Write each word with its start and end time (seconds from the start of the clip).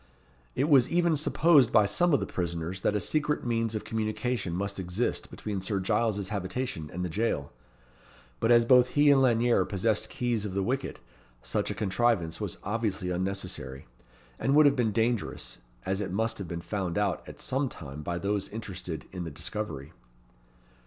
It 0.55 0.67
was 0.67 0.89
even 0.89 1.15
supposed 1.15 1.71
by 1.71 1.85
some 1.85 2.11
of 2.11 2.19
the 2.19 2.25
prisoners 2.25 2.81
that 2.81 2.95
a 2.95 2.99
secret 2.99 3.45
means 3.45 3.75
of 3.75 3.83
communication 3.83 4.53
must 4.55 4.79
exist 4.79 5.29
between 5.29 5.61
Sir 5.61 5.79
Giles's 5.79 6.29
habitation 6.29 6.89
and 6.91 7.05
the 7.05 7.07
jail; 7.07 7.53
but 8.39 8.51
as 8.51 8.65
both 8.65 8.87
he 8.97 9.11
and 9.11 9.21
Lanyere 9.21 9.63
possessed 9.63 10.09
keys 10.09 10.43
of 10.43 10.55
the 10.55 10.63
wicket, 10.63 10.99
such 11.43 11.69
a 11.69 11.75
contrivance 11.75 12.41
was 12.41 12.57
obviously 12.63 13.11
unnecessary, 13.11 13.85
and 14.39 14.55
would 14.55 14.65
have 14.65 14.75
been 14.75 14.91
dangerous, 14.91 15.59
as 15.85 16.01
it 16.01 16.09
must 16.11 16.39
have 16.39 16.47
been 16.47 16.61
found 16.61 16.97
out 16.97 17.21
at 17.29 17.39
some 17.39 17.69
time 17.69 18.01
by 18.01 18.17
those 18.17 18.49
interested 18.49 19.05
in 19.11 19.23
the 19.23 19.29
discovery. 19.29 19.93